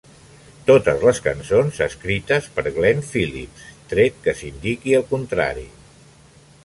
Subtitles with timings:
[0.69, 5.69] Totes les cançons escrites per Glen Phillips, tret que s'indiqui el contrari.